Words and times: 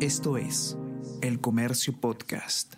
Esto 0.00 0.36
es 0.36 0.76
El 1.22 1.40
Comercio 1.40 1.98
Podcast. 1.98 2.74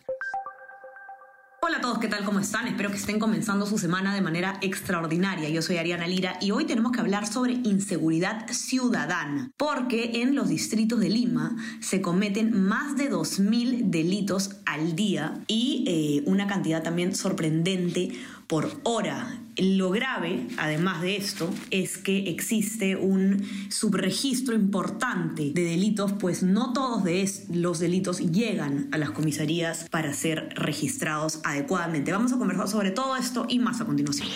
Hola 1.61 1.79
a 1.79 1.81
todos, 1.81 1.99
¿qué 1.99 2.07
tal? 2.07 2.25
¿Cómo 2.25 2.39
están? 2.39 2.69
Espero 2.69 2.91
que 2.91 2.97
estén 2.97 3.19
comenzando 3.19 3.67
su 3.67 3.77
semana 3.77 4.15
de 4.15 4.21
manera 4.21 4.57
extraordinaria. 4.63 5.49
Yo 5.49 5.61
soy 5.61 5.79
Ariana 5.79 6.07
Lira 6.07 6.39
y 6.41 6.53
hoy 6.53 6.65
tenemos 6.65 6.93
que 6.93 7.01
hablar 7.01 7.27
sobre 7.27 7.55
inseguridad 7.55 8.47
ciudadana, 8.51 9.51
porque 9.57 10.23
en 10.23 10.37
los 10.37 10.49
distritos 10.49 11.01
de 11.01 11.09
Lima 11.09 11.57
se 11.81 12.01
cometen 12.01 12.57
más 12.63 12.97
de 12.97 13.11
2.000 13.11 13.91
delitos 13.91 14.53
al 14.65 14.95
día 14.95 15.43
y 15.49 15.85
eh, 15.89 16.31
una 16.31 16.47
cantidad 16.47 16.85
también 16.85 17.17
sorprendente 17.17 18.13
por 18.49 18.81
hora. 18.83 19.39
Lo 19.57 19.91
grave, 19.91 20.47
además 20.57 21.03
de 21.03 21.17
esto, 21.17 21.51
es 21.71 21.99
que 21.99 22.31
existe 22.31 22.97
un 22.97 23.45
subregistro 23.71 24.55
importante 24.55 25.51
de 25.53 25.65
delitos, 25.65 26.13
pues 26.13 26.43
no 26.43 26.73
todos 26.73 27.05
de 27.05 27.29
los 27.53 27.79
delitos 27.79 28.21
llegan 28.21 28.89
a 28.93 28.99
las 28.99 29.11
comisarías 29.11 29.89
para 29.91 30.13
ser 30.15 30.51
registrados 30.55 31.41
adecuadamente. 31.45 32.13
Vamos 32.13 32.33
a 32.33 32.39
conversar 32.39 32.69
sobre 32.69 32.91
todo 32.93 33.17
esto 33.17 33.47
y 33.49 33.59
más 33.59 33.81
a 33.81 33.85
continuación. 33.85 34.29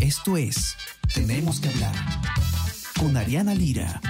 Esto 0.00 0.36
es 0.36 0.76
Tenemos 1.14 1.60
que 1.60 1.68
hablar 1.68 1.94
con 2.98 3.16
Ariana 3.16 3.54
Lira. 3.54 4.00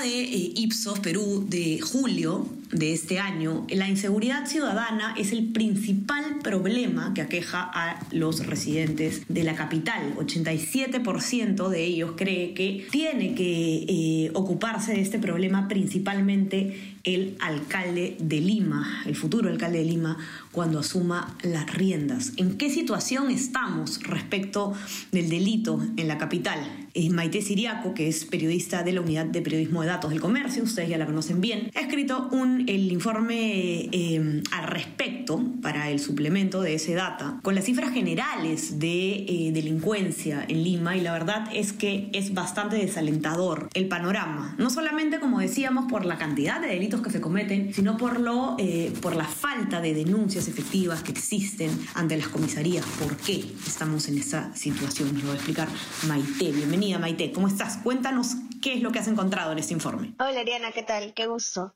De 0.00 0.08
eh, 0.08 0.52
Ipsos 0.56 0.98
Perú 1.00 1.44
de 1.48 1.80
julio 1.80 2.46
de 2.74 2.92
este 2.92 3.20
año, 3.20 3.66
la 3.70 3.88
inseguridad 3.88 4.46
ciudadana 4.46 5.14
es 5.16 5.30
el 5.30 5.52
principal 5.52 6.40
problema 6.42 7.14
que 7.14 7.22
aqueja 7.22 7.70
a 7.72 8.00
los 8.10 8.44
residentes 8.46 9.22
de 9.28 9.44
la 9.44 9.54
capital. 9.54 10.14
87% 10.16 11.68
de 11.68 11.84
ellos 11.84 12.12
cree 12.16 12.52
que 12.52 12.86
tiene 12.90 13.34
que 13.36 13.84
eh, 13.88 14.30
ocuparse 14.34 14.92
de 14.92 15.00
este 15.00 15.20
problema 15.20 15.68
principalmente 15.68 16.94
el 17.04 17.36
alcalde 17.40 18.16
de 18.18 18.40
Lima, 18.40 19.02
el 19.06 19.14
futuro 19.14 19.50
alcalde 19.50 19.78
de 19.78 19.84
Lima, 19.84 20.16
cuando 20.50 20.80
asuma 20.80 21.36
las 21.42 21.72
riendas. 21.72 22.32
¿En 22.38 22.56
qué 22.56 22.70
situación 22.70 23.30
estamos 23.30 24.02
respecto 24.02 24.72
del 25.12 25.28
delito 25.28 25.80
en 25.96 26.08
la 26.08 26.18
capital? 26.18 26.58
Maite 27.10 27.42
Siriaco, 27.42 27.92
que 27.92 28.08
es 28.08 28.24
periodista 28.24 28.82
de 28.82 28.92
la 28.92 29.00
Unidad 29.00 29.26
de 29.26 29.42
Periodismo 29.42 29.82
de 29.82 29.88
Datos 29.88 30.10
del 30.10 30.20
Comercio, 30.20 30.62
ustedes 30.62 30.88
ya 30.88 30.96
la 30.96 31.06
conocen 31.06 31.40
bien, 31.40 31.70
ha 31.74 31.80
escrito 31.80 32.28
un, 32.32 32.63
el 32.66 32.92
informe 32.92 33.88
eh, 33.92 34.42
al 34.52 34.66
respecto 34.66 35.42
para 35.62 35.90
el 35.90 36.00
suplemento 36.00 36.60
de 36.62 36.74
ese 36.74 36.94
data 36.94 37.40
con 37.42 37.54
las 37.54 37.64
cifras 37.64 37.92
generales 37.92 38.78
de 38.78 39.24
eh, 39.28 39.50
delincuencia 39.52 40.44
en 40.46 40.62
Lima 40.62 40.96
y 40.96 41.00
la 41.00 41.12
verdad 41.12 41.48
es 41.52 41.72
que 41.72 42.10
es 42.12 42.34
bastante 42.34 42.76
desalentador 42.76 43.68
el 43.74 43.88
panorama, 43.88 44.54
no 44.58 44.70
solamente 44.70 45.20
como 45.20 45.40
decíamos 45.40 45.90
por 45.90 46.04
la 46.04 46.18
cantidad 46.18 46.60
de 46.60 46.68
delitos 46.68 47.00
que 47.02 47.10
se 47.10 47.20
cometen, 47.20 47.72
sino 47.72 47.96
por, 47.96 48.20
lo, 48.20 48.56
eh, 48.58 48.92
por 49.00 49.16
la 49.16 49.24
falta 49.24 49.80
de 49.80 49.94
denuncias 49.94 50.48
efectivas 50.48 51.02
que 51.02 51.12
existen 51.12 51.70
ante 51.94 52.16
las 52.16 52.28
comisarías. 52.28 52.84
¿Por 53.02 53.16
qué 53.16 53.44
estamos 53.66 54.08
en 54.08 54.18
esa 54.18 54.54
situación? 54.54 55.14
Lo 55.14 55.22
voy 55.22 55.30
a 55.30 55.34
explicar 55.34 55.68
Maite. 56.06 56.52
Bienvenida 56.52 56.98
Maite, 56.98 57.32
¿cómo 57.32 57.48
estás? 57.48 57.78
Cuéntanos 57.78 58.36
qué 58.62 58.74
es 58.74 58.82
lo 58.82 58.92
que 58.92 58.98
has 58.98 59.08
encontrado 59.08 59.52
en 59.52 59.58
este 59.58 59.74
informe. 59.74 60.14
Hola 60.18 60.40
Ariana, 60.40 60.72
¿qué 60.72 60.82
tal? 60.82 61.12
Qué 61.14 61.26
gusto. 61.26 61.74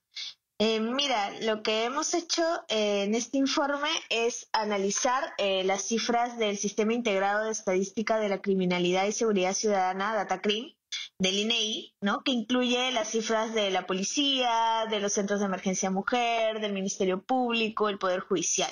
Eh, 0.61 0.81
mira, 0.81 1.31
lo 1.43 1.63
que 1.63 1.85
hemos 1.85 2.15
hecho 2.15 2.43
eh, 2.69 3.05
en 3.05 3.15
este 3.15 3.39
informe 3.39 3.89
es 4.11 4.49
analizar 4.53 5.33
las 5.39 5.83
cifras 5.83 6.37
del 6.37 6.59
Sistema 6.59 6.95
Integrado 6.95 7.45
de 7.45 7.53
Estadística 7.53 8.19
de 8.19 8.29
la 8.29 8.41
Criminalidad 8.41 9.07
y 9.07 9.13
Seguridad 9.13 9.55
Ciudadana, 9.55 10.15
DataCrim, 10.15 10.75
del 11.19 11.39
INEI, 11.39 11.95
¿no? 12.01 12.23
que 12.25 12.33
incluye 12.33 12.91
las 12.93 13.11
cifras 13.11 13.55
de 13.55 13.71
la 13.71 13.87
policía, 13.87 14.87
de 14.91 15.01
los 15.01 15.13
centros 15.13 15.41
de 15.41 15.47
emergencia 15.47 15.91
mujer, 15.91 16.61
del 16.61 16.73
Ministerio 16.73 17.23
Público, 17.23 17.89
el 17.89 17.99
Poder 17.99 18.21
Judicial. 18.21 18.71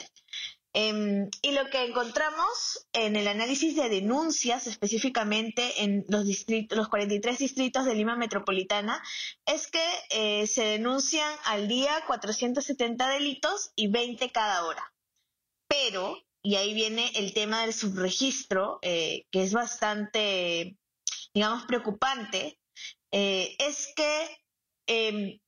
Em, 0.78 1.30
y 1.40 1.52
lo 1.52 1.70
que 1.70 1.86
encontramos 1.86 2.86
en 2.92 3.16
el 3.16 3.28
análisis 3.28 3.74
de 3.76 3.88
denuncias, 3.88 4.66
específicamente 4.66 5.82
en 5.82 6.04
los, 6.08 6.26
distritos, 6.26 6.76
los 6.76 6.88
43 6.88 7.38
distritos 7.38 7.86
de 7.86 7.94
Lima 7.94 8.14
Metropolitana, 8.14 9.02
es 9.46 9.68
que 9.68 9.80
eh, 10.10 10.46
se 10.46 10.64
denuncian 10.64 11.32
al 11.46 11.66
día 11.66 12.04
470 12.06 13.08
delitos 13.08 13.72
y 13.74 13.88
20 13.88 14.30
cada 14.32 14.66
hora. 14.66 14.92
Pero, 15.66 16.18
y 16.42 16.56
ahí 16.56 16.74
viene 16.74 17.10
el 17.14 17.32
tema 17.32 17.62
del 17.62 17.72
subregistro, 17.72 18.78
eh, 18.82 19.24
que 19.30 19.44
es 19.44 19.54
bastante 19.54 20.76
digamos, 21.32 21.64
preocupante, 21.64 22.58
eh, 23.12 23.56
es 23.58 23.92
que 23.94 24.38
eh, 24.86 25.40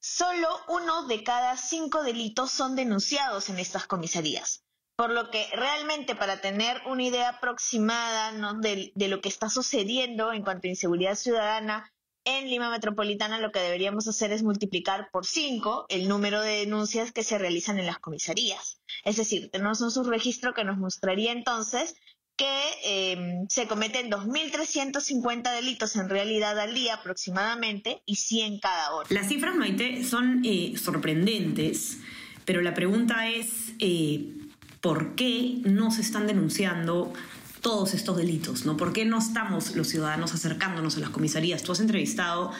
solo 0.00 0.48
uno 0.68 1.06
de 1.06 1.22
cada 1.22 1.56
cinco 1.56 2.02
delitos 2.02 2.50
son 2.50 2.74
denunciados 2.74 3.48
en 3.50 3.58
estas 3.58 3.86
comisarías. 3.86 4.64
Por 4.96 5.10
lo 5.10 5.30
que 5.30 5.46
realmente 5.52 6.14
para 6.14 6.40
tener 6.40 6.82
una 6.86 7.02
idea 7.02 7.28
aproximada 7.30 8.32
de, 8.60 8.92
lo 9.08 9.20
que 9.20 9.28
está 9.28 9.48
sucediendo 9.48 10.32
en 10.32 10.42
cuanto 10.42 10.66
a 10.66 10.70
inseguridad 10.70 11.14
ciudadana 11.14 11.92
en 12.24 12.50
Lima 12.50 12.70
Metropolitana, 12.70 13.38
lo 13.38 13.50
que 13.50 13.60
deberíamos 13.60 14.06
hacer 14.06 14.30
es 14.32 14.42
multiplicar 14.42 15.08
por 15.10 15.24
cinco 15.24 15.86
el 15.88 16.06
número 16.06 16.42
de 16.42 16.58
denuncias 16.58 17.12
que 17.12 17.22
se 17.22 17.38
realizan 17.38 17.78
en 17.78 17.86
las 17.86 17.98
comisarías. 17.98 18.82
Es 19.04 19.16
decir, 19.16 19.50
tenemos 19.50 19.80
un 19.80 19.90
subregistro 19.90 20.52
que 20.52 20.64
nos 20.64 20.76
mostraría 20.76 21.32
entonces 21.32 21.94
que 22.40 23.12
em, 23.12 23.46
se 23.50 23.66
cometen 23.66 24.10
2.350 24.10 25.54
delitos 25.54 25.94
en 25.96 26.08
realidad 26.08 26.58
al 26.58 26.72
día 26.72 26.94
aproximadamente 26.94 28.00
y 28.06 28.16
100 28.16 28.60
cada 28.60 28.94
hora. 28.94 29.06
Las 29.10 29.28
cifras, 29.28 29.54
Maite, 29.54 30.02
son 30.04 30.40
eh, 30.42 30.72
sorprendentes, 30.82 31.98
pero 32.46 32.62
la 32.62 32.72
pregunta 32.72 33.28
es 33.28 33.74
eh, 33.78 34.38
¿por 34.80 35.16
qué 35.16 35.58
no 35.64 35.90
se 35.90 36.00
están 36.00 36.26
denunciando 36.26 37.12
todos 37.60 37.92
estos 37.92 38.16
delitos? 38.16 38.64
¿no? 38.64 38.78
¿Por 38.78 38.94
qué 38.94 39.04
no 39.04 39.18
estamos 39.18 39.76
los 39.76 39.88
ciudadanos 39.88 40.32
acercándonos 40.32 40.96
a 40.96 41.00
las 41.00 41.10
comisarías? 41.10 41.62
Tú 41.62 41.72
has 41.72 41.80
entrevistado 41.80 42.52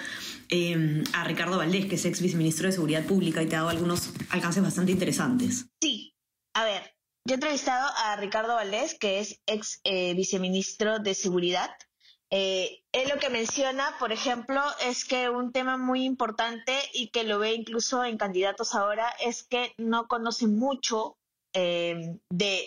em, 0.50 1.04
a 1.14 1.24
Ricardo 1.24 1.56
Valdés, 1.56 1.86
que 1.86 1.94
es 1.94 2.04
ex 2.04 2.20
viceministro 2.20 2.66
de 2.66 2.72
Seguridad 2.72 3.06
Pública, 3.06 3.42
y 3.42 3.46
te 3.46 3.56
ha 3.56 3.60
dado 3.60 3.70
algunos 3.70 4.10
alcances 4.28 4.62
bastante 4.62 4.92
interesantes. 4.92 5.64
Sí, 5.80 5.89
yo 7.30 7.34
he 7.34 7.36
entrevistado 7.36 7.88
a 7.96 8.16
Ricardo 8.16 8.56
Valdés, 8.56 8.98
que 8.98 9.20
es 9.20 9.40
ex 9.46 9.80
eh, 9.84 10.14
viceministro 10.14 10.98
de 10.98 11.14
Seguridad. 11.14 11.70
Eh, 12.28 12.82
él 12.90 13.08
lo 13.08 13.20
que 13.20 13.30
menciona, 13.30 13.94
por 14.00 14.10
ejemplo, 14.10 14.60
es 14.84 15.04
que 15.04 15.30
un 15.30 15.52
tema 15.52 15.76
muy 15.76 16.02
importante 16.02 16.76
y 16.92 17.10
que 17.10 17.22
lo 17.22 17.38
ve 17.38 17.54
incluso 17.54 18.04
en 18.04 18.18
candidatos 18.18 18.74
ahora 18.74 19.08
es 19.20 19.44
que 19.44 19.74
no 19.78 20.08
conocen 20.08 20.58
mucho 20.58 21.18
eh, 21.52 22.18
de 22.30 22.66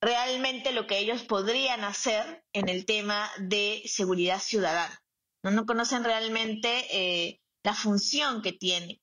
realmente 0.00 0.70
lo 0.70 0.86
que 0.86 1.00
ellos 1.00 1.24
podrían 1.24 1.82
hacer 1.82 2.44
en 2.52 2.68
el 2.68 2.86
tema 2.86 3.28
de 3.38 3.82
seguridad 3.86 4.38
ciudadana. 4.38 5.02
No, 5.42 5.50
no 5.50 5.66
conocen 5.66 6.04
realmente 6.04 7.40
la 7.64 7.74
función 7.74 8.40
que 8.40 8.52
tiene. 8.52 9.00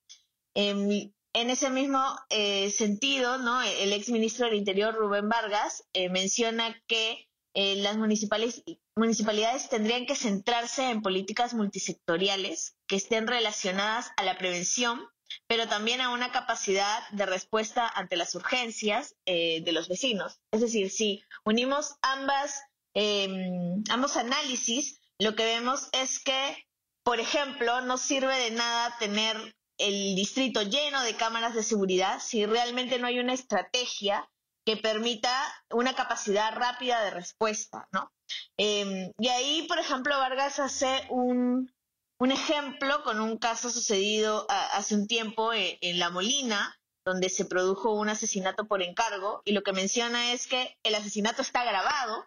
Em, 0.55 1.11
en 1.33 1.49
ese 1.49 1.69
mismo 1.69 1.99
eh, 2.29 2.69
sentido, 2.71 3.39
¿no? 3.39 3.61
el 3.61 3.91
ex 3.91 4.09
ministro 4.09 4.45
del 4.45 4.55
Interior, 4.55 4.93
Rubén 4.93 5.27
Vargas, 5.27 5.83
eh, 5.93 6.09
menciona 6.09 6.79
que 6.87 7.27
eh, 7.55 7.75
las 7.77 7.97
municipalidades 7.97 9.69
tendrían 9.69 10.05
que 10.05 10.15
centrarse 10.15 10.89
en 10.89 11.01
políticas 11.01 11.53
multisectoriales 11.53 12.75
que 12.87 12.95
estén 12.95 13.27
relacionadas 13.27 14.11
a 14.17 14.23
la 14.23 14.37
prevención, 14.37 15.01
pero 15.47 15.67
también 15.67 16.01
a 16.01 16.11
una 16.11 16.31
capacidad 16.31 17.07
de 17.11 17.25
respuesta 17.25 17.87
ante 17.87 18.15
las 18.15 18.35
urgencias 18.35 19.15
de 19.25 19.71
los 19.71 19.87
vecinos. 19.87 20.39
Es 20.51 20.61
decir, 20.61 20.91
si 20.91 21.23
unimos 21.43 21.95
ambas, 22.01 22.61
em, 22.93 23.83
ambos 23.89 24.15
análisis, 24.15 24.99
lo 25.19 25.35
que 25.35 25.43
vemos 25.43 25.89
es 25.91 26.19
que, 26.19 26.67
por 27.03 27.19
ejemplo, 27.19 27.81
no 27.81 27.97
sirve 27.97 28.35
de 28.37 28.51
nada 28.51 28.95
tener 28.99 29.55
el 29.77 30.15
distrito 30.15 30.61
lleno 30.61 31.01
de 31.01 31.15
cámaras 31.15 31.55
de 31.55 31.63
seguridad 31.63 32.19
si 32.19 32.45
realmente 32.45 32.99
no 32.99 33.07
hay 33.07 33.19
una 33.19 33.33
estrategia 33.33 34.29
que 34.65 34.77
permita 34.77 35.31
una 35.71 35.93
capacidad 35.93 36.53
rápida 36.55 37.03
de 37.03 37.11
respuesta, 37.11 37.87
¿no? 37.91 38.11
Em, 38.57 39.11
y 39.17 39.27
ahí, 39.27 39.65
por 39.67 39.79
ejemplo, 39.79 40.17
Vargas 40.17 40.59
hace 40.59 41.05
un, 41.09 41.73
un 42.19 42.31
ejemplo 42.31 43.03
con 43.03 43.19
un 43.19 43.37
caso 43.37 43.69
sucedido 43.69 44.45
hace 44.49 44.95
un 44.95 45.07
tiempo 45.07 45.53
en, 45.53 45.77
en, 45.81 45.99
La 45.99 46.09
Molina, 46.09 46.79
donde 47.05 47.27
se 47.29 47.45
produjo 47.45 47.93
un 47.93 48.07
asesinato 48.07 48.67
por 48.67 48.81
encargo, 48.81 49.41
y 49.43 49.51
lo 49.51 49.63
que 49.63 49.73
menciona 49.73 50.31
es 50.31 50.47
que 50.47 50.77
el 50.83 50.95
asesinato 50.95 51.41
está 51.41 51.65
grabado, 51.65 52.25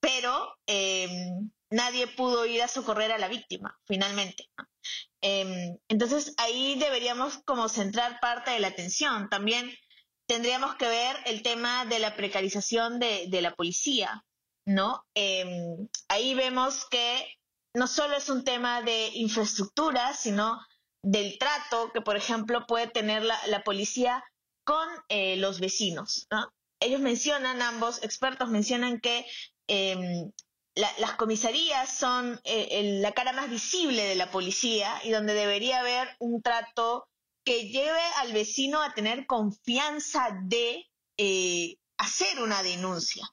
pero 0.00 0.56
eh, 0.66 1.08
nadie 1.70 2.06
pudo 2.06 2.46
ir 2.46 2.62
a 2.62 2.68
socorrer 2.68 3.12
a 3.12 3.18
la 3.18 3.28
víctima, 3.28 3.78
finalmente. 3.86 4.50
Em, 5.22 5.78
entonces 5.88 6.34
ahí 6.36 6.76
deberíamos 6.78 7.38
como 7.44 7.68
centrar 7.68 8.18
parte 8.20 8.50
de 8.50 8.60
la 8.60 8.68
atención. 8.68 9.28
También 9.28 9.72
tendríamos 10.26 10.74
que 10.74 10.88
ver 10.88 11.16
el 11.26 11.42
tema 11.42 11.86
de 11.86 12.00
la 12.00 12.16
precarización 12.16 12.98
de, 12.98 13.28
la 13.40 13.54
policía, 13.54 14.24
¿no? 14.66 15.04
Em, 15.14 15.88
ahí 16.08 16.34
vemos 16.34 16.86
que 16.90 17.38
no 17.74 17.86
solo 17.86 18.16
es 18.16 18.28
un 18.28 18.44
tema 18.44 18.82
de 18.82 19.10
infraestructura, 19.14 20.12
sino 20.14 20.60
del 21.02 21.38
trato 21.38 21.90
que, 21.92 22.00
por 22.00 22.16
ejemplo, 22.16 22.66
puede 22.66 22.88
tener 22.88 23.22
la, 23.22 23.62
policía 23.64 24.22
con 24.64 24.88
eh, 25.08 25.36
los 25.36 25.60
vecinos. 25.60 26.28
Ellos 26.80 27.00
mencionan, 27.00 27.62
ambos 27.62 28.02
expertos 28.02 28.48
mencionan 28.48 29.00
que 29.00 29.24
em, 30.74 30.86
las 30.98 31.12
comisarías 31.16 31.96
son 31.96 32.40
eh, 32.44 32.98
la 33.00 33.12
cara 33.12 33.32
más 33.32 33.50
visible 33.50 34.04
de 34.04 34.14
la 34.14 34.30
policía 34.30 35.00
y 35.04 35.10
donde 35.10 35.34
debería 35.34 35.80
haber 35.80 36.08
un 36.18 36.42
trato 36.42 37.08
que 37.44 37.68
lleve 37.68 38.00
al 38.18 38.32
vecino 38.32 38.82
a 38.82 38.94
tener 38.94 39.26
confianza 39.26 40.28
de 40.44 40.86
eh, 41.18 41.76
hacer 41.98 42.40
una 42.40 42.62
denuncia. 42.62 43.26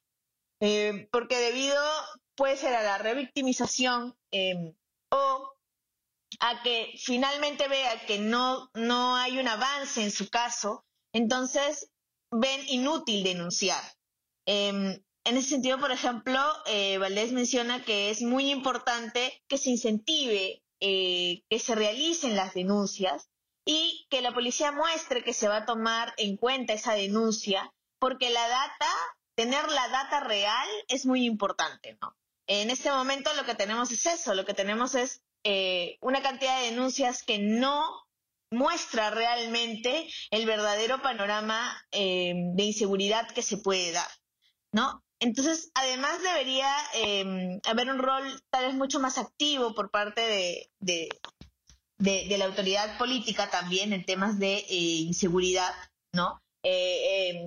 porque 1.12 1.38
debido, 1.38 1.82
puede 2.36 2.58
ser 2.58 2.76
a 2.76 2.84
la 2.84 2.98
revictimización 2.98 4.18
em, 4.32 4.74
o 5.12 5.54
a 6.40 6.64
que 6.64 6.94
finalmente 6.98 7.68
vea 7.68 8.06
que 8.06 8.20
no, 8.20 8.70
no 8.74 9.16
hay 9.16 9.40
un 9.40 9.48
avance 9.48 10.04
en 10.04 10.12
su 10.12 10.30
caso, 10.30 10.86
entonces 11.14 11.92
ven 12.32 12.62
inútil 12.68 13.24
denunciar. 13.24 13.84
Em, 14.46 15.02
en 15.24 15.38
ese 15.38 15.50
sentido, 15.50 15.80
por 15.80 15.92
ejemplo, 15.92 16.40
eh, 16.66 16.98
Valdés 16.98 17.32
menciona 17.32 17.84
que 17.84 18.10
es 18.10 18.22
muy 18.22 18.50
importante 18.50 19.44
que 19.48 19.58
se 19.58 19.72
incentive 19.72 20.64
eh, 20.82 21.44
que 21.50 21.60
se 21.60 21.76
realicen 21.76 22.38
las 22.38 22.54
denuncias 22.54 23.30
y 23.66 24.08
que 24.10 24.22
la 24.22 24.34
policía 24.34 24.72
muestre 24.72 25.26
que 25.26 25.34
se 25.34 25.50
va 25.50 25.58
a 25.58 25.66
tomar 25.66 26.14
en 26.16 26.38
cuenta 26.38 26.72
esa 26.72 26.94
denuncia, 26.94 27.74
porque 28.00 28.30
la 28.30 28.48
data, 28.48 28.88
tener 29.36 29.70
la 29.70 29.90
data 29.90 30.22
real 30.22 30.70
es 30.88 31.06
muy 31.06 31.26
importante, 31.26 31.98
¿no? 32.02 32.16
En 32.48 32.70
este 32.70 32.90
momento 32.90 33.34
lo 33.34 33.44
que 33.44 33.56
tenemos 33.56 33.92
es 33.92 34.06
eso, 34.06 34.34
lo 34.34 34.46
que 34.46 34.54
tenemos 34.54 34.96
es 34.96 35.22
eh, 35.44 35.98
una 36.00 36.22
cantidad 36.22 36.62
de 36.62 36.72
denuncias 36.72 37.24
que 37.24 37.38
no 37.38 38.08
muestra 38.50 39.10
realmente 39.10 40.10
el 40.32 40.46
verdadero 40.46 41.02
panorama 41.02 41.78
eh, 41.92 42.34
de 42.56 42.64
inseguridad 42.64 43.30
que 43.30 43.42
se 43.42 43.58
puede 43.58 43.92
dar, 43.92 44.10
¿no? 44.72 45.04
Entonces, 45.20 45.72
además 45.74 46.22
debería 46.22 46.74
eh, 46.96 47.60
haber 47.66 47.90
un 47.90 48.00
rol 48.00 48.24
tal 48.50 48.66
vez 48.66 48.76
mucho 48.76 49.00
más 49.00 49.18
activo 49.18 49.76
por 49.76 49.92
parte 49.92 50.22
de, 50.22 51.10
de, 52.00 52.38
la 52.38 52.46
autoridad 52.46 52.98
política 52.98 53.50
también 53.50 53.92
en 53.92 54.06
temas 54.06 54.40
de 54.40 54.64
inseguridad, 54.70 55.74
¿no? 56.14 56.42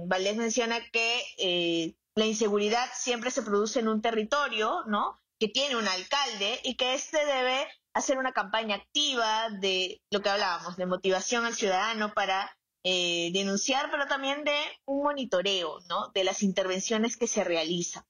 Valdés 0.07 0.37
menciona 0.37 0.81
que 0.91 1.95
la 2.15 2.27
inseguridad 2.27 2.89
siempre 2.95 3.31
se 3.31 3.43
produce 3.43 3.81
en 3.81 3.89
un 3.89 4.03
territorio, 4.03 4.83
¿no? 4.87 5.19
Que 5.39 5.49
tiene 5.49 5.77
un 5.77 5.89
alcalde 5.89 6.61
y 6.63 6.77
que 6.77 6.95
éste 6.95 7.25
debe 7.25 7.67
hacer 7.95 8.19
una 8.19 8.33
campaña 8.33 8.77
activa 8.77 9.49
de 9.51 10.03
lo 10.11 10.21
que 10.21 10.29
hablábamos, 10.29 10.77
de 10.77 10.87
motivación 10.87 11.45
al 11.45 11.55
ciudadano 11.55 12.13
para 12.15 12.57
eh, 12.85 13.31
denunciar, 13.33 13.93
pero 13.93 14.09
también 14.09 14.43
de 14.43 14.57
un 14.87 15.05
monitoreo, 15.05 15.79
¿no? 15.89 16.09
De 16.15 16.25
las 16.25 16.43
intervenciones 16.43 17.17
que 17.17 17.29
se 17.29 17.45
realizan. 17.45 18.03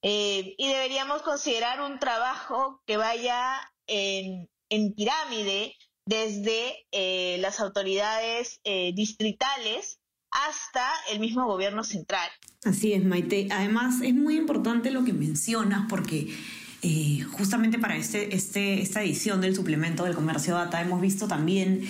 Eh, 0.00 0.54
y 0.56 0.68
deberíamos 0.68 1.20
considerar 1.20 1.82
un 1.82 1.98
trabajo 1.98 2.80
que 2.86 2.96
vaya 2.96 3.60
en, 3.86 4.48
pirámide 4.96 5.74
desde 6.06 6.86
eh, 6.92 7.36
las 7.40 7.60
autoridades 7.60 8.60
distritales 8.94 9.98
hasta 10.30 10.90
el 11.10 11.20
mismo 11.20 11.46
gobierno 11.46 11.84
central. 11.84 12.30
Así 12.64 12.94
es, 12.94 13.04
Maite. 13.04 13.48
Además, 13.50 14.00
es 14.02 14.14
muy 14.14 14.36
importante 14.36 14.90
lo 14.90 15.04
que 15.04 15.12
mencionas 15.12 15.86
porque 15.90 16.34
justamente 17.32 17.78
para 17.78 17.96
este, 17.96 18.34
este, 18.34 18.80
esta 18.80 19.02
edición 19.02 19.40
del 19.40 19.54
suplemento 19.54 20.04
del 20.04 20.14
comercio 20.14 20.54
data 20.54 20.80
hemos 20.80 21.00
visto 21.00 21.26
también 21.26 21.82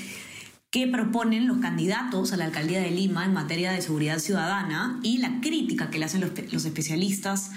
qué 0.76 0.86
proponen 0.86 1.46
los 1.46 1.56
candidatos 1.56 2.34
a 2.34 2.36
la 2.36 2.44
alcaldía 2.44 2.80
de 2.80 2.90
Lima 2.90 3.24
en 3.24 3.32
materia 3.32 3.72
de 3.72 3.80
seguridad 3.80 4.18
ciudadana 4.18 5.00
y 5.02 5.16
la 5.16 5.40
crítica 5.40 5.88
que 5.88 5.98
le 5.98 6.04
hacen 6.04 6.20
los, 6.20 6.66
especialistas 6.66 7.52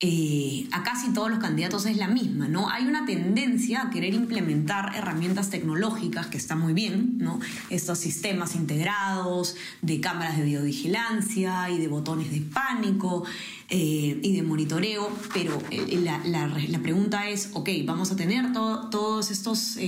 eh, 0.00 0.68
a 0.70 0.82
casi 0.82 1.14
todos 1.14 1.30
los 1.30 1.38
candidatos 1.38 1.86
es 1.86 1.96
la 1.96 2.06
misma, 2.06 2.46
¿no? 2.46 2.68
Hay 2.68 2.84
una 2.84 3.06
tendencia 3.06 3.80
a 3.80 3.88
querer 3.88 4.12
implementar 4.12 4.92
herramientas 4.94 5.48
tecnológicas, 5.48 6.26
que 6.26 6.36
está 6.36 6.54
muy 6.54 6.74
bien, 6.74 7.16
¿no? 7.16 7.40
Estos 7.70 7.98
sistemas 7.98 8.54
integrados 8.56 9.56
de 9.80 10.02
cámaras 10.02 10.36
de 10.36 10.44
videovigilancia 10.44 11.70
y 11.70 11.78
de 11.78 11.88
botones 11.88 12.30
de 12.30 12.42
pánico 12.42 13.24
eh, 13.70 14.20
y 14.22 14.36
de 14.36 14.42
monitoreo, 14.42 15.10
pero 15.32 15.62
eh, 15.70 15.98
la, 15.98 16.78
pregunta 16.82 17.26
es, 17.30 17.48
ok, 17.54 17.70
vamos 17.86 18.12
a 18.12 18.16
tener 18.16 18.52
todos 18.52 19.30
estos 19.30 19.78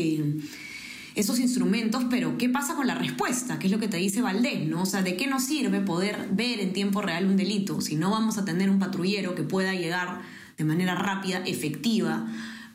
esos 1.16 1.40
instrumentos, 1.40 2.04
pero 2.10 2.36
¿qué 2.36 2.50
pasa 2.50 2.74
con 2.74 2.86
la 2.86 2.94
respuesta? 2.94 3.58
¿Qué 3.58 3.66
es 3.66 3.72
lo 3.72 3.80
que 3.80 3.88
te 3.88 3.96
dice 3.96 4.20
Valdés? 4.20 4.68
¿no? 4.68 4.82
O 4.82 4.86
sea, 4.86 5.02
¿de 5.02 5.16
qué 5.16 5.26
nos 5.26 5.44
sirve 5.44 5.80
poder 5.80 6.28
ver 6.30 6.60
en 6.60 6.74
tiempo 6.74 7.00
real 7.00 7.26
un 7.26 7.36
delito 7.36 7.80
si 7.80 7.96
no 7.96 8.10
vamos 8.10 8.36
a 8.36 8.44
tener 8.44 8.68
un 8.68 8.78
patrullero 8.78 9.34
que 9.34 9.42
pueda 9.42 9.74
llegar 9.74 10.20
de 10.58 10.64
manera 10.64 10.94
rápida, 10.94 11.38
efectiva, 11.38 12.26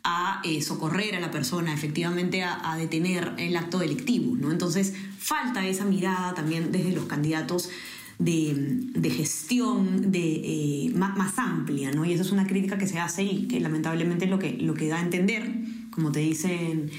a 0.04 0.42
eh, 0.44 0.64
socorrer 0.64 1.16
a 1.16 1.20
la 1.20 1.30
persona, 1.30 1.72
efectivamente 1.72 2.42
a, 2.44 2.76
detener 2.78 3.34
el 3.38 3.56
acto 3.56 3.78
delictivo? 3.78 4.36
¿no? 4.36 4.52
Entonces, 4.52 4.94
falta 5.20 5.66
esa 5.68 5.86
mirada 5.86 6.34
también 6.34 6.72
desde 6.72 6.94
los 6.94 7.06
candidatos 7.06 7.70
de, 8.18 9.12
gestión 9.16 10.12
de, 10.12 10.42
eh, 10.44 10.92
más, 10.96 11.38
amplia, 11.38 11.92
¿no? 11.92 12.06
Y 12.06 12.14
eso 12.14 12.24
es 12.24 12.32
una 12.32 12.48
crítica 12.48 12.80
que 12.80 12.88
se 12.88 13.00
hace 13.00 13.24
y 13.24 13.48
que 13.48 13.60
lamentablemente 13.60 14.26
lo 14.26 14.40
que, 14.40 14.54
lo 14.54 14.74
que 14.74 14.88
da 14.88 14.98
a 14.98 15.02
entender, 15.02 15.44
como 15.92 16.12
te 16.12 16.20
dicen 16.20 16.92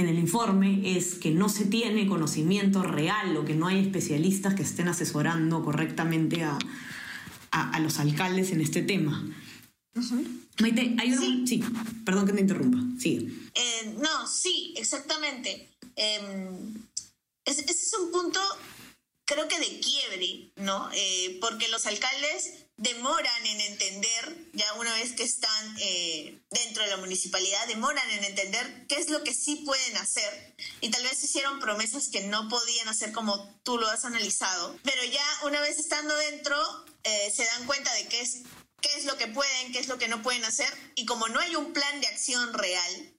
en 0.00 0.08
el 0.08 0.18
informe 0.18 0.96
es 0.96 1.14
que 1.14 1.30
no 1.30 1.48
se 1.48 1.66
tiene 1.66 2.06
conocimiento 2.06 2.82
real 2.82 3.36
o 3.36 3.44
que 3.44 3.54
no 3.54 3.66
hay 3.66 3.80
especialistas 3.80 4.54
que 4.54 4.62
estén 4.62 4.88
asesorando 4.88 5.64
correctamente 5.64 6.42
a, 6.42 6.58
los 7.80 7.98
alcaldes 7.98 8.52
en 8.52 8.60
este 8.60 8.82
tema. 8.82 9.26
Maite, 10.60 10.94
hay 10.98 11.12
un... 11.12 11.46
Sí. 11.46 11.62
perdón 12.04 12.26
que 12.26 12.32
te 12.32 12.40
interrumpa. 12.40 12.78
Sí. 12.98 13.48
Eh, 13.54 13.94
no, 13.98 14.26
sí, 14.26 14.74
exactamente. 14.76 15.68
Em, 15.96 16.74
ese 17.44 17.64
es 17.64 17.94
un 18.00 18.12
punto, 18.12 18.40
creo 19.26 19.48
que 19.48 19.58
de 19.58 19.80
quiebre, 19.80 20.50
¿no? 20.56 20.90
Eh, 20.92 21.38
porque 21.40 21.68
los 21.68 21.86
alcaldes 21.86 22.66
demoran 22.80 23.46
en 23.46 23.60
entender, 23.60 24.36
ya 24.54 24.72
una 24.74 24.94
vez 24.94 25.12
que 25.12 25.22
están 25.22 25.76
eh, 25.80 26.40
dentro 26.50 26.82
de 26.82 26.88
la 26.88 26.96
municipalidad, 26.96 27.66
demoran 27.68 28.10
en 28.10 28.24
entender 28.24 28.86
qué 28.88 28.96
es 28.96 29.10
lo 29.10 29.22
que 29.22 29.34
sí 29.34 29.56
pueden 29.66 29.98
hacer. 29.98 30.56
Y 30.80 30.90
tal 30.90 31.02
vez 31.02 31.22
hicieron 31.22 31.60
promesas 31.60 32.08
que 32.08 32.22
no 32.22 32.48
podían 32.48 32.88
hacer 32.88 33.12
como 33.12 33.60
tú 33.64 33.76
lo 33.76 33.86
has 33.86 34.06
analizado. 34.06 34.78
Pero 34.82 35.04
ya 35.04 35.24
una 35.44 35.60
vez 35.60 35.78
estando 35.78 36.16
dentro, 36.16 36.56
eh, 37.04 37.30
se 37.34 37.44
dan 37.44 37.66
cuenta 37.66 37.92
de 37.92 38.08
qué 38.08 38.22
es, 38.22 38.38
qué 38.80 38.94
es 38.96 39.04
lo 39.04 39.18
que 39.18 39.26
pueden, 39.26 39.72
qué 39.72 39.78
es 39.78 39.88
lo 39.88 39.98
que 39.98 40.08
no 40.08 40.22
pueden 40.22 40.46
hacer. 40.46 40.72
Y 40.94 41.04
como 41.04 41.28
no 41.28 41.38
hay 41.38 41.56
un 41.56 41.74
plan 41.74 42.00
de 42.00 42.06
acción 42.06 42.54
real, 42.54 43.14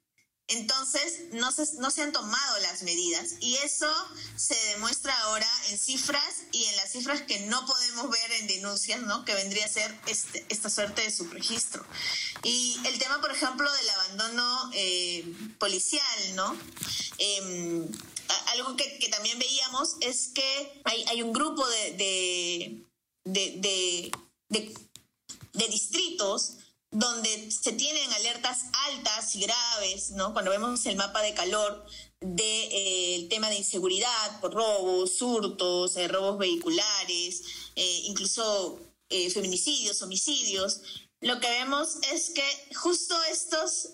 entonces, 0.51 1.31
no 1.31 1.51
se, 1.51 1.65
no 1.77 1.89
se 1.91 2.01
han 2.01 2.11
tomado 2.11 2.59
las 2.59 2.83
medidas 2.83 3.35
y 3.39 3.55
eso 3.57 3.91
se 4.35 4.55
demuestra 4.73 5.17
ahora 5.23 5.47
en 5.69 5.77
cifras 5.77 6.43
y 6.51 6.65
en 6.65 6.75
las 6.75 6.91
cifras 6.91 7.21
que 7.21 7.39
no 7.41 7.65
podemos 7.65 8.09
ver 8.09 8.31
en 8.33 8.47
denuncias, 8.47 9.01
¿no? 9.01 9.23
Que 9.23 9.33
vendría 9.33 9.65
a 9.65 9.69
ser 9.69 9.97
este, 10.07 10.45
esta 10.49 10.69
suerte 10.69 11.03
de 11.03 11.11
subregistro. 11.11 11.85
Y 12.43 12.77
el 12.85 12.99
tema, 12.99 13.21
por 13.21 13.31
ejemplo, 13.31 13.71
del 13.71 13.89
abandono 13.91 14.71
eh, 14.73 15.25
policial, 15.57 16.35
¿no? 16.35 16.57
Em, 17.17 17.87
algo 18.47 18.75
que, 18.75 19.07
también 19.09 19.39
veíamos 19.39 19.95
es 20.01 20.29
que 20.33 20.81
hay, 20.83 21.21
un 21.21 21.33
grupo 21.33 21.67
de, 21.67 22.85
de, 23.25 24.11
de 25.53 25.67
distritos 25.67 26.57
donde 26.91 27.49
se 27.51 27.71
tienen 27.71 28.11
alertas 28.13 28.65
altas 28.89 29.33
y 29.35 29.41
graves, 29.41 30.11
¿no? 30.11 30.33
Cuando 30.33 30.51
vemos 30.51 30.85
el 30.85 30.97
mapa 30.97 31.21
de 31.21 31.33
calor 31.33 31.85
del 32.19 32.35
de, 32.35 32.69
eh, 33.23 33.27
tema 33.29 33.49
de 33.49 33.55
inseguridad 33.55 34.41
por 34.41 34.53
robos, 34.53 35.21
hurtos, 35.21 35.95
eh, 35.95 36.09
robos 36.09 36.37
vehiculares, 36.37 37.43
eh, 37.75 38.01
incluso 38.05 38.79
feminicidios, 39.33 40.01
homicidios, 40.03 40.79
lo 41.19 41.41
que 41.41 41.49
vemos 41.49 41.97
es 42.13 42.29
que 42.29 42.75
justo 42.75 43.13
estos 43.25 43.89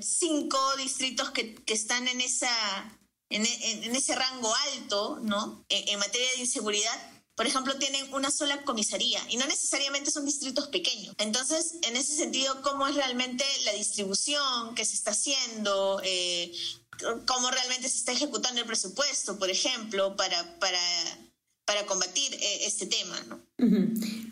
cinco 0.00 0.58
distritos 0.78 1.30
que, 1.30 1.62
están 1.66 2.08
en, 2.08 2.22
esa, 2.22 2.98
en, 3.28 3.44
ese 3.44 4.14
rango 4.14 4.50
alto, 4.72 5.18
¿no? 5.20 5.62
en 5.68 5.98
materia 5.98 6.26
de 6.30 6.40
inseguridad, 6.40 7.11
por 7.34 7.46
ejemplo, 7.46 7.76
tienen 7.76 8.12
una 8.12 8.30
sola 8.30 8.62
comisaría 8.62 9.20
y 9.30 9.36
no 9.36 9.46
necesariamente 9.46 10.10
son 10.10 10.26
distritos 10.26 10.68
pequeños. 10.68 11.14
Entonces, 11.18 11.76
en 11.82 11.96
ese 11.96 12.14
sentido, 12.14 12.60
¿cómo 12.62 12.86
es 12.86 12.94
realmente 12.94 13.44
la 13.64 13.72
distribución 13.72 14.74
que 14.74 14.84
se 14.84 14.94
está 14.94 15.12
haciendo? 15.12 16.00
Eh, 16.04 16.52
cómo 17.26 17.50
realmente 17.50 17.88
se 17.88 17.98
está 17.98 18.12
ejecutando 18.12 18.60
el 18.60 18.66
presupuesto, 18.66 19.38
por 19.38 19.50
ejemplo, 19.50 20.16
para, 20.16 20.58
para, 20.58 20.78
para 21.64 21.86
combatir 21.86 22.34
eh, 22.34 22.66
este 22.66 22.86
tema. 22.86 23.18
¿no? 23.28 23.40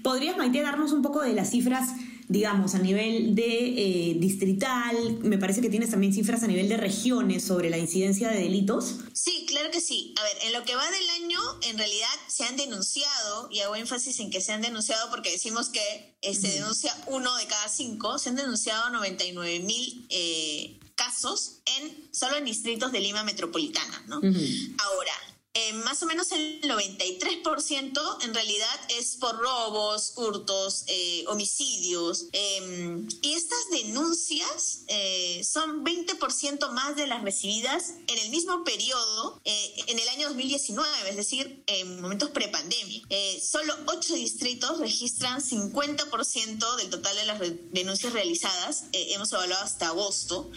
¿Podrías, 0.02 0.37
Maite, 0.37 0.61
darnos 0.61 0.92
un 0.92 1.02
poco 1.02 1.21
de 1.23 1.33
las 1.33 1.50
cifras 1.50 1.88
digamos, 2.31 2.77
a 2.77 2.79
nivel 2.79 3.35
de 3.35 3.43
eh, 3.43 4.15
distrital, 4.17 5.19
me 5.21 5.37
parece 5.37 5.61
que 5.61 5.69
tienes 5.69 5.91
también 5.91 6.15
cifras 6.15 6.45
a 6.45 6.47
nivel 6.47 6.69
de 6.69 6.77
regiones 6.77 7.43
sobre 7.43 7.71
la 7.71 7.77
incidencia 7.77 8.29
de 8.29 8.39
delitos. 8.39 8.95
Sí, 9.13 9.47
claro 9.49 9.73
que 9.73 9.81
sí. 9.81 10.15
A 10.17 10.23
ver, 10.23 10.37
en 10.45 10.53
lo 10.53 10.65
que 10.65 10.77
va 10.77 10.89
del 10.89 11.11
año, 11.25 11.41
en 11.69 11.77
realidad 11.77 12.09
se 12.29 12.45
han 12.45 12.57
denunciado, 12.57 13.49
y 13.51 13.59
hago 13.59 13.75
énfasis 13.75 14.21
en 14.21 14.31
que 14.31 14.41
se 14.41 14.53
han 14.53 14.63
denunciado 14.63 15.11
porque 15.11 15.33
decimos 15.33 15.71
que 15.71 15.81
se 16.23 16.31
este, 16.31 16.53
denuncia 16.53 16.97
uno 17.09 17.37
de 17.37 17.47
cada 17.49 17.69
cinco, 17.69 18.17
se 18.21 18.29
han 18.29 18.37
denunciado 18.37 18.91
99 18.91 19.59
mil 19.59 20.07
eh, 20.09 20.79
casos 20.95 21.63
en 21.81 22.09
solo 22.13 22.37
en 22.37 22.45
distritos 22.45 22.93
de 22.93 23.01
Lima 23.01 23.25
metropolitana, 23.25 24.05
¿no? 24.07 24.17
Ahora, 24.17 25.13
eh, 25.52 25.73
más 25.73 26.00
o 26.04 26.07
menos 26.07 26.30
el 26.30 26.61
93% 26.62 28.25
en 28.25 28.35
realidad 28.35 28.80
es 28.88 29.16
por 29.16 29.37
robos, 29.37 30.12
hurtos, 30.14 30.85
eh, 30.87 31.25
homicidios. 31.26 32.26
Em, 32.30 33.09
y 33.21 33.33
estas 33.33 33.59
denuncias 33.73 34.83
eh, 34.87 35.42
son 35.42 35.83
20% 35.83 36.71
más 36.71 36.95
de 36.95 37.09
las 37.09 37.23
recibidas 37.23 37.95
en 38.07 38.19
el 38.19 38.30
mismo 38.30 38.62
periodo 38.62 39.40
en 39.45 39.99
el 39.99 40.09
año 40.11 40.28
2019, 40.28 41.11
es 41.11 41.16
decir, 41.16 41.64
en 41.66 42.00
momentos 42.00 42.30
prepandemia. 42.30 43.02
solo 43.42 43.75
8 43.87 44.14
distritos 44.14 44.78
registran 44.78 45.40
50% 45.40 46.76
del 46.76 46.90
total 46.90 47.16
de 47.16 47.25
las 47.26 47.40
denuncias 47.73 48.12
realizadas. 48.12 48.85
hemos 48.92 49.33
evaluado 49.33 49.64
hasta 49.64 49.88
agosto. 49.88 50.49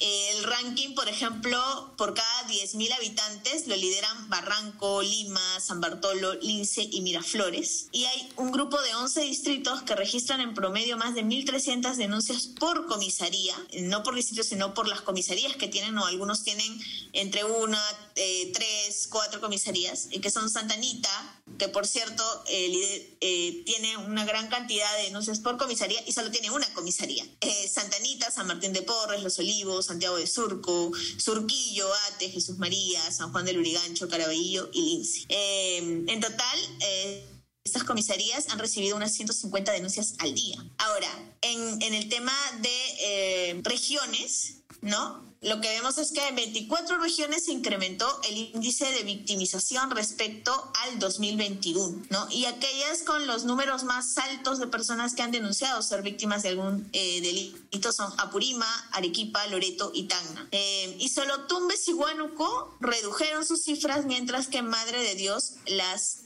El 0.00 0.44
ranking, 0.44 0.94
por 0.94 1.08
ejemplo, 1.08 1.92
por 1.98 2.14
cada 2.14 2.48
10.000 2.48 2.92
habitantes 2.94 3.66
lo 3.66 3.76
lideran 3.76 4.30
Barranco, 4.30 5.02
Lima, 5.02 5.60
San 5.60 5.82
Bartolo, 5.82 6.32
Lince 6.34 6.88
y 6.90 7.02
Miraflores. 7.02 7.88
Y 7.92 8.04
hay 8.04 8.32
un 8.36 8.50
grupo 8.50 8.80
de 8.80 8.94
11 8.94 9.20
distritos 9.20 9.82
que 9.82 9.94
registran 9.94 10.40
en 10.40 10.54
promedio 10.54 10.96
más 10.96 11.14
de 11.14 11.22
1.300 11.22 11.96
denuncias 11.96 12.46
por 12.46 12.86
comisaría, 12.86 13.54
no 13.82 14.02
por 14.02 14.14
distritos, 14.14 14.46
sino 14.46 14.72
por 14.72 14.88
las 14.88 15.02
comisarías 15.02 15.56
que 15.56 15.68
tienen, 15.68 15.98
o 15.98 16.06
algunos 16.06 16.44
tienen 16.44 16.80
entre 17.12 17.44
una, 17.44 17.82
eh, 18.16 18.50
tres, 18.54 19.06
cuatro 19.10 19.42
comisarías, 19.42 20.08
y 20.10 20.20
que 20.20 20.30
son 20.30 20.48
Santa 20.48 20.74
Anita, 20.74 21.39
que 21.60 21.68
por 21.68 21.86
cierto 21.86 22.24
eh, 22.48 23.16
eh, 23.20 23.62
tiene 23.66 23.96
una 23.98 24.24
gran 24.24 24.48
cantidad 24.48 24.90
de 24.96 25.04
denuncias 25.04 25.38
por 25.38 25.58
comisaría 25.58 26.02
y 26.06 26.12
solo 26.12 26.30
tiene 26.30 26.50
una 26.50 26.66
comisaría. 26.72 27.24
Santa 27.70 27.98
Anita, 27.98 28.30
San 28.30 28.46
Martín 28.46 28.72
de 28.72 28.82
Porres, 28.82 29.22
Los 29.22 29.38
Olivos, 29.38 29.86
Santiago 29.86 30.16
de 30.16 30.26
Surco, 30.26 30.90
Surquillo, 31.18 31.86
Ate, 32.08 32.30
Jesús 32.30 32.58
María, 32.58 33.00
San 33.12 33.30
Juan 33.30 33.44
del 33.44 33.58
Urigancho, 33.58 34.08
Caraballo 34.08 34.70
y 34.72 34.82
Lince. 34.82 35.26
Eh, 35.28 36.04
en 36.06 36.20
total, 36.20 36.58
eh, 36.80 37.24
estas 37.64 37.84
comisarías 37.84 38.48
han 38.48 38.58
recibido 38.58 38.96
unas 38.96 39.12
150 39.12 39.72
denuncias 39.72 40.14
al 40.18 40.34
día. 40.34 40.64
Ahora, 40.78 41.08
en, 41.42 41.82
el 41.82 42.08
tema 42.08 42.32
de 42.60 42.70
eh, 43.00 43.60
regiones, 43.62 44.62
¿no? 44.80 45.29
Lo 45.42 45.58
que 45.62 45.70
vemos 45.70 45.96
es 45.96 46.12
que 46.12 46.26
en 46.28 46.36
24 46.36 46.98
regiones 46.98 47.44
se 47.44 47.52
incrementó 47.52 48.06
el 48.28 48.36
índice 48.36 48.84
de 48.92 49.04
victimización 49.04 49.90
respecto 49.90 50.70
al 50.82 50.98
2021, 50.98 52.02
¿no? 52.10 52.28
Y 52.30 52.44
aquellas 52.44 53.02
con 53.04 53.26
los 53.26 53.44
números 53.44 53.84
más 53.84 54.18
altos 54.18 54.58
de 54.58 54.66
personas 54.66 55.14
que 55.14 55.22
han 55.22 55.30
denunciado 55.30 55.80
ser 55.80 56.02
víctimas 56.02 56.42
de 56.42 56.50
algún 56.50 56.86
eh, 56.92 57.22
delito 57.22 57.90
son 57.90 58.12
Apurima, 58.18 58.66
Arequipa, 58.92 59.46
Loreto 59.46 59.92
y 59.94 60.04
Tacna. 60.04 60.46
Eh, 60.52 60.96
y 60.98 61.08
solo 61.08 61.46
Tumbes 61.46 61.88
y 61.88 61.94
Huánuco 61.94 62.76
redujeron 62.80 63.46
sus 63.46 63.62
cifras, 63.62 64.04
mientras 64.04 64.48
que 64.48 64.60
Madre 64.60 65.02
de 65.02 65.14
Dios 65.14 65.54
las 65.66 66.18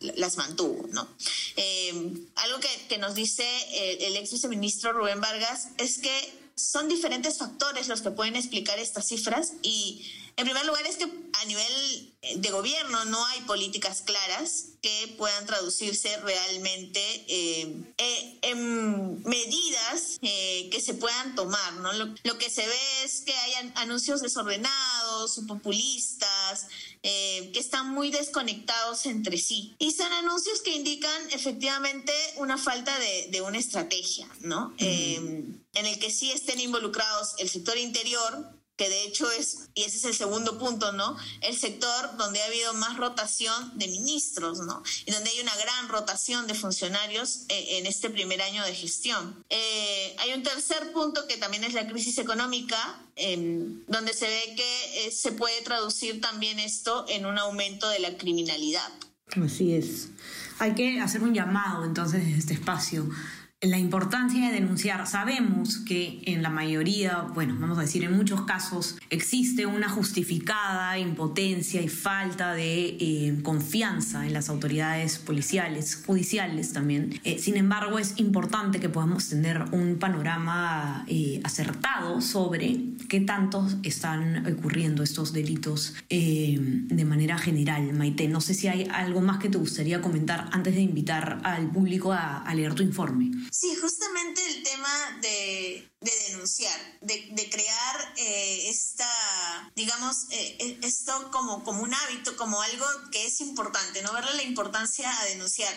las 0.00 0.36
mantuvo, 0.36 0.86
¿no? 0.92 1.08
Eh, 1.56 2.12
algo 2.36 2.58
que, 2.88 2.98
nos 2.98 3.14
dice 3.14 3.44
el, 3.72 4.02
el 4.02 4.16
ex 4.16 4.30
viceministro 4.30 4.92
Rubén 4.92 5.20
Vargas 5.20 5.68
es 5.78 5.98
que 5.98 6.37
son 6.58 6.88
diferentes 6.88 7.38
factores 7.38 7.88
los 7.88 8.02
que 8.02 8.10
pueden 8.10 8.36
explicar 8.36 8.78
estas 8.78 9.06
cifras 9.06 9.52
y 9.62 10.04
en 10.38 10.44
primer 10.44 10.64
lugar 10.66 10.86
es 10.86 10.96
que 10.96 11.04
a 11.04 11.44
nivel 11.46 12.14
eh, 12.22 12.36
de 12.38 12.50
gobierno 12.52 13.04
no 13.06 13.26
hay 13.26 13.40
políticas 13.40 14.02
claras 14.02 14.66
que 14.80 15.14
puedan 15.18 15.46
traducirse 15.46 16.16
realmente 16.18 17.00
eh, 17.26 17.76
eh, 17.98 18.38
en 18.42 19.20
medidas 19.24 20.18
que 20.20 20.80
se 20.80 20.94
puedan 20.94 21.34
tomar. 21.34 21.72
¿no? 21.74 21.92
Lo, 21.92 22.38
que 22.38 22.50
se 22.50 22.64
ve 22.64 23.04
es 23.04 23.22
que 23.22 23.34
hay 23.34 23.72
anuncios 23.74 24.22
desordenados, 24.22 25.40
populistas, 25.48 26.68
que 27.02 27.58
están 27.58 27.88
muy 27.88 28.10
desconectados 28.10 29.06
entre 29.06 29.38
sí. 29.38 29.74
Y 29.80 29.90
son 29.92 30.12
anuncios 30.12 30.60
que 30.60 30.70
indican 30.70 31.30
efectivamente 31.30 32.12
una 32.36 32.58
falta 32.58 32.96
de, 32.98 33.40
una 33.40 33.58
estrategia, 33.58 34.28
¿no? 34.40 34.72
En 35.78 35.86
el 35.86 35.98
que 35.98 36.10
sí 36.10 36.30
estén 36.32 36.60
involucrados 36.60 37.34
el 37.38 37.48
sector 37.48 37.78
interior, 37.78 38.58
que 38.78 38.88
de 38.88 39.02
hecho 39.02 39.28
es, 39.32 39.68
y 39.74 39.82
ese 39.82 39.96
es 39.96 40.04
el 40.04 40.14
segundo 40.14 40.56
punto, 40.56 40.92
¿no? 40.92 41.16
El 41.40 41.56
sector 41.56 42.16
donde 42.16 42.40
ha 42.40 42.46
habido 42.46 42.72
más 42.74 42.96
rotación 42.96 43.76
de 43.76 43.88
ministros, 43.88 44.60
¿no? 44.60 44.84
Y 45.04 45.10
donde 45.10 45.30
hay 45.30 45.40
una 45.40 45.54
gran 45.56 45.88
rotación 45.88 46.46
de 46.46 46.54
funcionarios 46.54 47.40
eh, 47.48 47.78
en 47.78 47.86
este 47.86 48.08
primer 48.08 48.40
año 48.40 48.64
de 48.64 48.72
gestión. 48.72 49.44
Eh, 49.50 50.14
hay 50.20 50.32
un 50.32 50.44
tercer 50.44 50.92
punto 50.92 51.26
que 51.26 51.36
también 51.36 51.64
es 51.64 51.74
la 51.74 51.88
crisis 51.88 52.18
económica, 52.18 52.78
em, 53.16 53.84
donde 53.88 54.12
se 54.12 54.28
ve 54.28 54.54
que 54.56 55.06
eh, 55.06 55.10
se 55.10 55.32
puede 55.32 55.60
traducir 55.62 56.20
también 56.20 56.60
esto 56.60 57.04
en 57.08 57.26
un 57.26 57.36
aumento 57.36 57.88
de 57.88 57.98
la 57.98 58.16
criminalidad. 58.16 58.88
Así 59.44 59.74
es. 59.74 60.08
Hay 60.60 60.74
que 60.74 61.00
hacer 61.00 61.22
un 61.22 61.34
llamado 61.34 61.84
entonces 61.84 62.24
desde 62.24 62.38
este 62.38 62.54
espacio 62.54 63.10
la 63.60 63.76
importancia 63.76 64.46
de 64.46 64.54
denunciar. 64.54 65.04
Sabemos 65.08 65.78
que 65.78 66.22
en 66.26 66.44
la 66.44 66.50
mayoría, 66.50 67.22
bueno, 67.34 67.56
vamos 67.58 67.76
a 67.78 67.80
decir 67.80 68.04
en 68.04 68.12
muchos 68.12 68.42
casos, 68.42 68.96
existe 69.10 69.66
una 69.66 69.88
justificada 69.88 70.96
impotencia 70.96 71.82
y 71.82 71.88
falta 71.88 72.54
de 72.54 72.96
eh, 73.00 73.40
confianza 73.42 74.26
en 74.26 74.32
las 74.32 74.48
autoridades 74.48 75.18
policiales, 75.18 76.00
judiciales 76.06 76.72
también. 76.72 77.18
Eh, 77.24 77.40
sin 77.40 77.56
embargo, 77.56 77.98
es 77.98 78.14
importante 78.18 78.78
que 78.78 78.88
podamos 78.88 79.28
tener 79.28 79.64
un 79.72 79.98
panorama 79.98 81.04
eh, 81.08 81.40
acertado 81.42 82.20
sobre 82.20 82.80
qué 83.08 83.20
tantos 83.20 83.76
están 83.82 84.46
ocurriendo 84.46 85.02
estos 85.02 85.32
delitos 85.32 85.94
de 86.08 87.04
manera 87.04 87.38
general. 87.38 87.92
Maite, 87.92 88.28
no 88.28 88.40
sé 88.40 88.54
si 88.54 88.68
hay 88.68 88.86
algo 88.92 89.20
más 89.20 89.38
que 89.38 89.48
te 89.48 89.58
gustaría 89.58 90.00
comentar 90.00 90.48
antes 90.52 90.74
de 90.74 90.82
invitar 90.82 91.40
al 91.42 91.70
público 91.70 92.12
a 92.12 92.54
leer 92.54 92.74
tu 92.74 92.82
informe. 92.82 93.30
Sí, 93.60 93.74
justamente 93.74 94.40
el 94.46 94.62
tema 94.62 95.18
de, 95.20 95.90
denunciar, 96.00 96.98
de, 97.00 97.50
crear 97.50 98.14
eh, 98.16 98.68
esta, 98.68 99.72
digamos, 99.74 100.26
eh, 100.30 100.56
e, 100.60 100.86
esto 100.86 101.28
como, 101.32 101.64
como 101.64 101.82
un 101.82 101.92
hábito, 101.92 102.36
como 102.36 102.62
algo 102.62 102.86
que 103.10 103.26
es 103.26 103.40
importante, 103.40 104.00
no 104.02 104.12
verle 104.12 104.34
la 104.34 104.42
importancia 104.44 105.10
a 105.10 105.24
denunciar. 105.24 105.74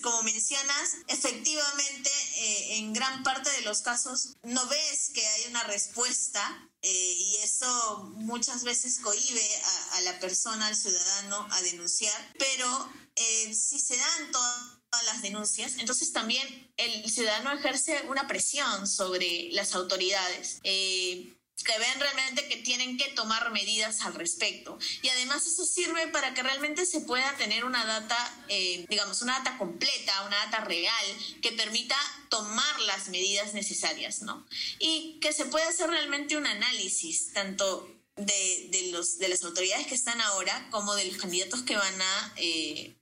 Como 0.00 0.22
mencionas, 0.22 0.96
efectivamente, 1.08 2.10
eh, 2.36 2.76
en 2.78 2.94
gran 2.94 3.22
parte 3.22 3.50
de 3.50 3.60
los 3.60 3.82
casos 3.82 4.38
no 4.42 4.66
ves 4.68 5.10
que 5.12 5.26
hay 5.26 5.50
una 5.50 5.64
respuesta 5.64 6.70
y 6.80 7.36
eso 7.42 8.10
muchas 8.16 8.64
veces 8.64 9.00
cohibe 9.00 9.56
a, 9.64 9.96
a, 9.98 10.00
la 10.00 10.18
persona, 10.18 10.66
al 10.66 10.76
ciudadano, 10.76 11.46
a 11.50 11.60
denunciar, 11.60 12.34
pero 12.38 12.92
si 13.14 13.78
se 13.78 13.96
dan 13.96 14.32
todas 14.32 14.81
las 15.06 15.22
denuncias, 15.22 15.76
entonces 15.78 16.12
también 16.12 16.46
el 16.76 17.10
ciudadano 17.10 17.52
ejerce 17.52 18.02
una 18.08 18.28
presión 18.28 18.86
sobre 18.86 19.48
las 19.52 19.74
autoridades. 19.74 20.58
Eh, 20.64 21.34
que 21.64 21.78
ven 21.78 22.00
realmente 22.00 22.48
que 22.48 22.56
tienen 22.56 22.96
que 22.96 23.10
tomar 23.10 23.52
medidas 23.52 24.00
al 24.00 24.14
respecto. 24.14 24.78
Y 25.00 25.08
además 25.10 25.46
eso 25.46 25.64
sirve 25.64 26.08
para 26.08 26.34
que 26.34 26.42
realmente 26.42 26.84
se 26.86 27.02
pueda 27.02 27.36
tener 27.36 27.64
una 27.64 27.84
data, 27.84 28.44
eh, 28.48 28.84
digamos, 28.88 29.22
una 29.22 29.38
data 29.38 29.58
completa, 29.58 30.24
una 30.26 30.36
data 30.38 30.64
real, 30.64 31.06
que 31.40 31.52
permita 31.52 31.96
tomar 32.30 32.80
las 32.80 33.10
medidas 33.10 33.54
necesarias, 33.54 34.22
¿no? 34.22 34.44
Y 34.80 35.20
que 35.20 35.32
se 35.32 35.44
pueda 35.44 35.68
hacer 35.68 35.88
realmente 35.88 36.36
un 36.36 36.46
análisis, 36.46 37.32
tanto 37.32 37.88
de, 38.16 38.88
los, 38.90 39.18
de 39.18 39.28
las 39.28 39.44
autoridades 39.44 39.86
que 39.86 39.94
están 39.94 40.20
ahora 40.20 40.68
como 40.70 40.94
de 40.96 41.04
los 41.04 41.16
candidatos 41.16 41.62
que 41.62 41.76
van 41.76 42.02
a... 42.02 42.34
Eh, 42.36 42.96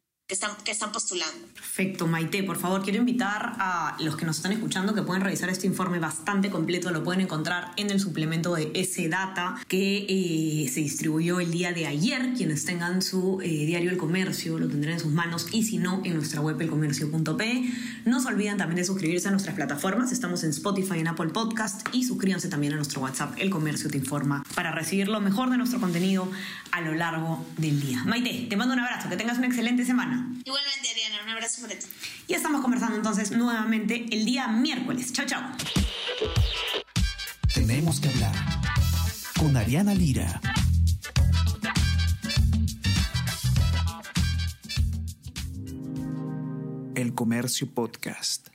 que 0.64 0.70
están, 0.70 0.92
postulando. 0.92 1.48
Perfecto, 1.54 2.06
Maite. 2.06 2.44
Por 2.44 2.56
favor, 2.56 2.84
quiero 2.84 3.00
invitar 3.00 3.56
a 3.58 3.96
los 3.98 4.16
que 4.16 4.24
nos 4.24 4.36
están 4.36 4.52
escuchando 4.52 4.94
que 4.94 5.02
pueden 5.02 5.22
revisar 5.24 5.48
este 5.48 5.66
informe 5.66 5.98
bastante 5.98 6.50
completo. 6.50 6.92
Lo 6.92 7.02
pueden 7.02 7.22
encontrar 7.22 7.72
en 7.76 7.90
el 7.90 7.98
suplemento 7.98 8.54
de 8.54 8.70
ese 8.74 9.08
data 9.08 9.56
que 9.66 10.06
eh, 10.08 10.68
se 10.68 10.80
distribuyó 10.80 11.40
el 11.40 11.50
día 11.50 11.72
de 11.72 11.88
ayer. 11.88 12.34
Quienes 12.36 12.64
tengan 12.64 13.02
su 13.02 13.40
eh, 13.42 13.66
diario 13.66 13.90
El 13.90 13.96
Comercio 13.96 14.56
lo 14.60 14.68
tendrán 14.68 14.94
en 14.94 15.00
sus 15.00 15.12
manos 15.12 15.48
y 15.50 15.64
si 15.64 15.78
no, 15.78 16.00
en 16.04 16.14
nuestra 16.14 16.40
web 16.40 16.60
elcomercio.p. 16.60 17.72
No 18.04 18.20
se 18.20 18.28
olviden 18.28 18.56
también 18.56 18.76
de 18.76 18.84
suscribirse 18.84 19.26
a 19.26 19.32
nuestras 19.32 19.56
plataformas. 19.56 20.12
Estamos 20.12 20.44
en 20.44 20.50
Spotify 20.50 21.00
en 21.00 21.08
Apple 21.08 21.30
Podcast 21.30 21.88
y 21.92 22.04
suscríbanse 22.04 22.48
también 22.48 22.74
a 22.74 22.76
nuestro 22.76 23.00
WhatsApp 23.00 23.34
El 23.38 23.50
Comercio 23.50 23.90
te 23.90 23.98
informa 23.98 24.44
para 24.54 24.70
recibir 24.70 25.08
lo 25.08 25.20
mejor 25.20 25.50
de 25.50 25.56
nuestro 25.56 25.80
contenido 25.80 26.30
a 26.70 26.80
lo 26.82 26.94
largo 26.94 27.44
del 27.56 27.80
día. 27.80 28.04
Maite, 28.04 28.46
te 28.48 28.56
mando 28.56 28.74
un 28.74 28.80
abrazo. 28.80 29.08
Que 29.08 29.16
tengas 29.16 29.38
una 29.38 29.48
excelente 29.48 29.84
semana. 29.84 30.19
Igualmente, 30.44 30.88
Ariana, 30.90 31.22
un 31.24 31.30
abrazo 31.30 31.62
para 31.62 31.78
ti. 31.78 31.86
Y 32.28 32.34
estamos 32.34 32.62
conversando 32.62 32.96
entonces 32.96 33.30
nuevamente 33.30 34.06
el 34.10 34.24
día 34.24 34.48
miércoles. 34.48 35.12
Chao, 35.12 35.26
chao. 35.26 35.42
Tenemos 37.54 38.00
que 38.00 38.08
hablar 38.08 38.34
con 39.38 39.56
Ariana 39.56 39.94
Lira. 39.94 40.40
El 46.94 47.14
Comercio 47.14 47.72
Podcast. 47.72 48.48